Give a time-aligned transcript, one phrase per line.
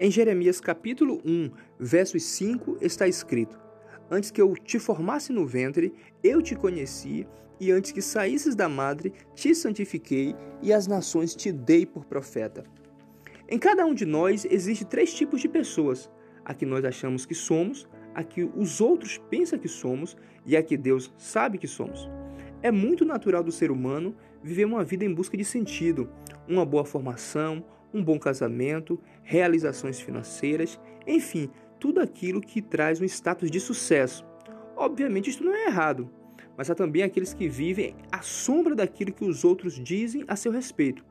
[0.00, 3.58] Em Jeremias capítulo 1, versos 5 está escrito:
[4.08, 7.26] Antes que eu te formasse no ventre, eu te conheci,
[7.58, 12.62] e antes que saísses da madre, te santifiquei, e as nações te dei por profeta.
[13.48, 16.08] Em cada um de nós existe três tipos de pessoas:
[16.44, 20.62] a que nós achamos que somos, a que os outros pensam que somos e a
[20.62, 22.08] que Deus sabe que somos.
[22.62, 26.08] É muito natural do ser humano viver uma vida em busca de sentido,
[26.46, 33.50] uma boa formação, um bom casamento, realizações financeiras, enfim, tudo aquilo que traz um status
[33.50, 34.24] de sucesso.
[34.76, 36.10] Obviamente, isso não é errado,
[36.56, 40.52] mas há também aqueles que vivem à sombra daquilo que os outros dizem a seu
[40.52, 41.04] respeito.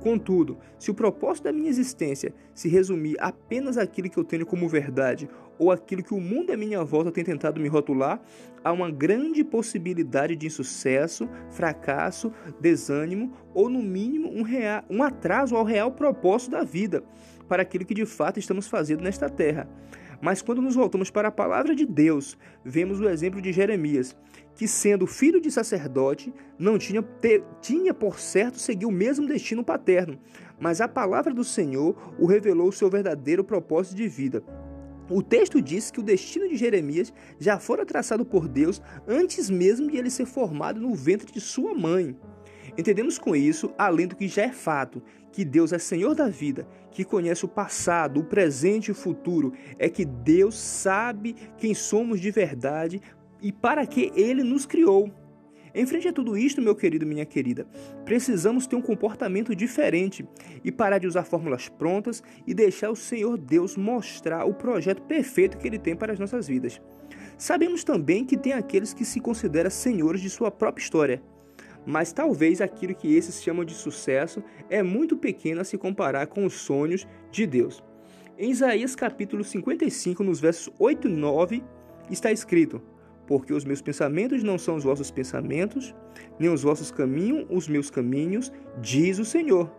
[0.00, 4.68] Contudo, se o propósito da minha existência se resumir apenas àquilo que eu tenho como
[4.68, 5.28] verdade
[5.58, 8.18] ou aquilo que o mundo à minha volta tem tentado me rotular,
[8.64, 15.54] há uma grande possibilidade de insucesso, fracasso, desânimo ou, no mínimo, um, real, um atraso
[15.54, 17.04] ao real propósito da vida
[17.46, 19.68] para aquilo que de fato estamos fazendo nesta terra.
[20.20, 24.16] Mas quando nos voltamos para a palavra de Deus, vemos o exemplo de Jeremias,
[24.54, 29.64] que sendo filho de sacerdote, não tinha, te, tinha por certo seguir o mesmo destino
[29.64, 30.18] paterno,
[30.58, 34.42] mas a palavra do Senhor o revelou o seu verdadeiro propósito de vida.
[35.10, 39.90] O texto diz que o destino de Jeremias já fora traçado por Deus antes mesmo
[39.90, 42.16] de ele ser formado no ventre de sua mãe.
[42.80, 46.66] Entendemos com isso, além do que já é fato, que Deus é Senhor da vida,
[46.90, 52.18] que conhece o passado, o presente e o futuro, é que Deus sabe quem somos
[52.18, 52.98] de verdade
[53.42, 55.12] e para que Ele nos criou.
[55.74, 57.66] Em frente a tudo isto, meu querido, minha querida,
[58.06, 60.26] precisamos ter um comportamento diferente
[60.64, 65.58] e parar de usar fórmulas prontas e deixar o Senhor Deus mostrar o projeto perfeito
[65.58, 66.80] que Ele tem para as nossas vidas.
[67.36, 71.22] Sabemos também que tem aqueles que se consideram senhores de sua própria história
[71.86, 76.44] mas talvez aquilo que esses chamam de sucesso é muito pequeno a se comparar com
[76.44, 77.82] os sonhos de Deus.
[78.38, 81.62] Em Isaías capítulo 55, nos versos 8 e 9,
[82.10, 82.80] está escrito:
[83.26, 85.94] Porque os meus pensamentos não são os vossos pensamentos,
[86.38, 89.70] nem os vossos caminhos os meus caminhos, diz o Senhor.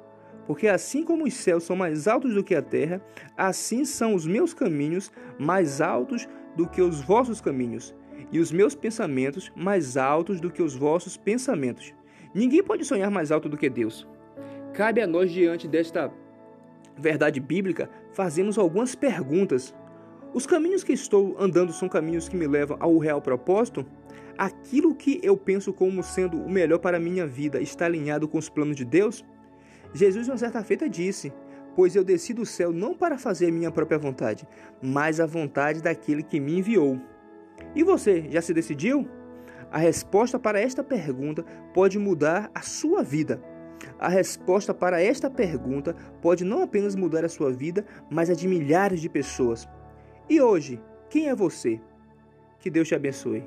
[0.45, 3.01] Porque assim como os céus são mais altos do que a terra,
[3.38, 7.95] assim são os meus caminhos mais altos do que os vossos caminhos,
[8.31, 11.93] e os meus pensamentos mais altos do que os vossos pensamentos.
[12.33, 14.07] Ninguém pode sonhar mais alto do que Deus.
[14.73, 16.11] Cabe a nós, diante desta
[16.97, 19.75] verdade bíblica, fazermos algumas perguntas.
[20.33, 23.85] Os caminhos que estou andando são caminhos que me levam ao real propósito?
[24.38, 28.38] Aquilo que eu penso como sendo o melhor para a minha vida está alinhado com
[28.38, 29.25] os planos de Deus?
[29.93, 31.33] Jesus, uma certa feita, disse:
[31.75, 34.47] Pois eu desci do céu não para fazer minha própria vontade,
[34.81, 36.99] mas a vontade daquele que me enviou.
[37.75, 39.07] E você, já se decidiu?
[39.72, 43.41] A resposta para esta pergunta pode mudar a sua vida.
[43.97, 48.47] A resposta para esta pergunta pode não apenas mudar a sua vida, mas a de
[48.47, 49.67] milhares de pessoas.
[50.29, 51.79] E hoje, quem é você?
[52.59, 53.44] Que Deus te abençoe.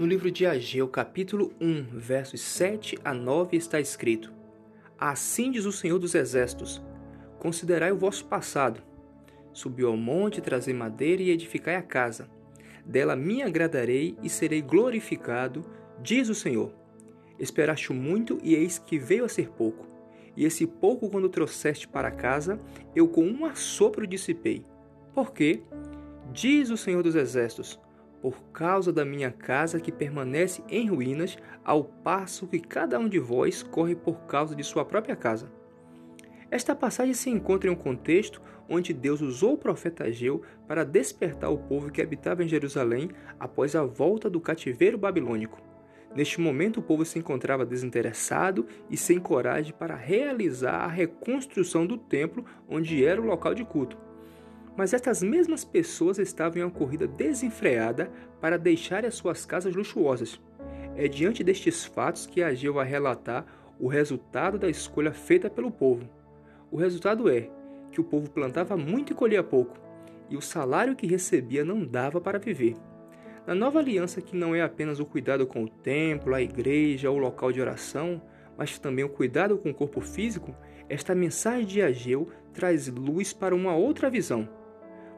[0.00, 4.39] No livro de Ageu, capítulo 1, versos 7 a 9, está escrito:
[5.00, 6.82] Assim diz o Senhor dos Exércitos:
[7.38, 8.82] Considerai o vosso passado.
[9.50, 12.28] Subiu ao monte, trazei madeira e edificai a casa.
[12.84, 15.64] Dela me agradarei e serei glorificado,
[16.02, 16.74] diz o Senhor.
[17.38, 19.86] Esperaste muito e eis que veio a ser pouco.
[20.36, 22.60] E esse pouco, quando trouxeste para casa,
[22.94, 24.66] eu com um assopro dissipei.
[25.14, 25.62] Por quê?
[26.30, 27.80] Diz o Senhor dos Exércitos:
[28.20, 33.18] por causa da minha casa que permanece em ruínas, ao passo que cada um de
[33.18, 35.50] vós corre por causa de sua própria casa.
[36.50, 41.50] Esta passagem se encontra em um contexto onde Deus usou o profeta Ageu para despertar
[41.50, 45.60] o povo que habitava em Jerusalém após a volta do cativeiro babilônico.
[46.14, 51.96] Neste momento, o povo se encontrava desinteressado e sem coragem para realizar a reconstrução do
[51.96, 53.96] templo onde era o local de culto.
[54.76, 58.10] Mas estas mesmas pessoas estavam em uma corrida desenfreada
[58.40, 60.40] para deixar as suas casas luxuosas.
[60.96, 63.44] É diante destes fatos que Ageu vai relatar
[63.78, 66.08] o resultado da escolha feita pelo povo.
[66.70, 67.50] O resultado é
[67.90, 69.76] que o povo plantava muito e colhia pouco,
[70.28, 72.74] e o salário que recebia não dava para viver.
[73.46, 77.16] Na nova aliança, que não é apenas o cuidado com o templo, a igreja ou
[77.16, 78.22] o local de oração,
[78.56, 80.54] mas também o cuidado com o corpo físico,
[80.88, 84.48] esta mensagem de Ageu traz luz para uma outra visão.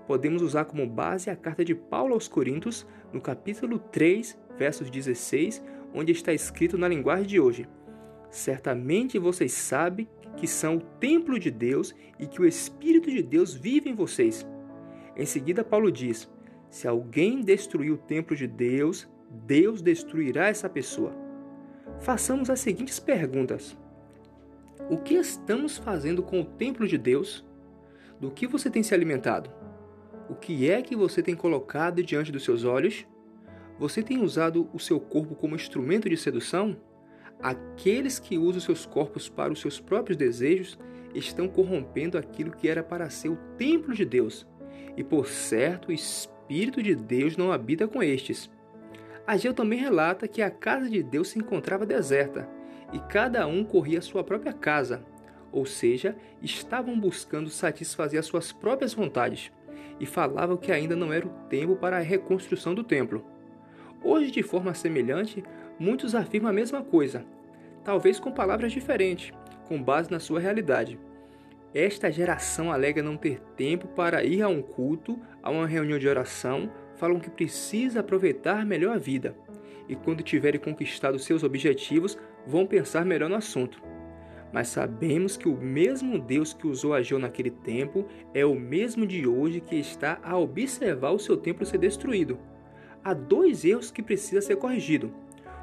[0.06, 5.62] Podemos usar como base a carta de Paulo aos Coríntios, no capítulo 3, versos 16,
[5.94, 7.68] onde está escrito na linguagem de hoje:
[8.28, 13.54] Certamente vocês sabem que são o templo de Deus e que o Espírito de Deus
[13.54, 14.46] vive em vocês.
[15.16, 16.28] Em seguida, Paulo diz:
[16.70, 21.14] Se alguém destruir o templo de Deus, Deus destruirá essa pessoa.
[22.00, 23.76] Façamos as seguintes perguntas:
[24.90, 27.46] O que estamos fazendo com o templo de Deus?
[28.18, 29.50] Do que você tem se alimentado?
[30.32, 33.06] O que é que você tem colocado diante dos seus olhos?
[33.78, 36.74] Você tem usado o seu corpo como instrumento de sedução?
[37.38, 40.78] Aqueles que usam seus corpos para os seus próprios desejos
[41.14, 44.46] estão corrompendo aquilo que era para ser o templo de Deus.
[44.96, 48.50] E por certo, o Espírito de Deus não habita com estes.
[49.26, 52.48] Ageu também relata que a casa de Deus se encontrava deserta
[52.90, 55.04] e cada um corria a sua própria casa,
[55.52, 59.52] ou seja, estavam buscando satisfazer as suas próprias vontades
[59.98, 63.24] e falavam que ainda não era o tempo para a reconstrução do templo.
[64.02, 65.42] Hoje, de forma semelhante,
[65.78, 67.24] muitos afirmam a mesma coisa,
[67.84, 69.32] talvez com palavras diferentes,
[69.66, 70.98] com base na sua realidade.
[71.74, 76.08] Esta geração alega não ter tempo para ir a um culto, a uma reunião de
[76.08, 79.34] oração, falam que precisa aproveitar melhor a vida
[79.88, 83.91] e, quando tiverem conquistado seus objetivos, vão pensar melhor no assunto.
[84.52, 89.26] Mas sabemos que o mesmo Deus que usou Ageu naquele tempo é o mesmo de
[89.26, 92.38] hoje que está a observar o seu templo ser destruído.
[93.02, 95.12] Há dois erros que precisa ser corrigido.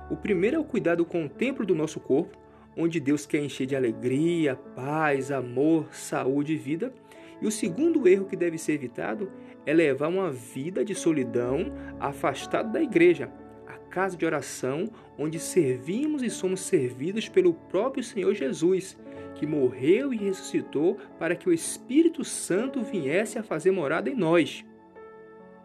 [0.09, 2.37] O primeiro é o cuidado com o templo do nosso corpo,
[2.75, 6.91] onde Deus quer encher de alegria, paz, amor, saúde e vida.
[7.41, 9.31] E o segundo erro que deve ser evitado
[9.65, 13.48] é levar uma vida de solidão afastado da igreja, a
[13.89, 18.97] casa de oração onde servimos e somos servidos pelo próprio Senhor Jesus,
[19.35, 24.65] que morreu e ressuscitou para que o Espírito Santo viesse a fazer morada em nós.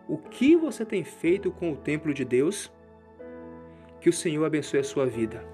[0.08, 2.72] O que você tem feito com o templo de Deus?
[4.00, 5.44] Que o Senhor abençoe a sua vida.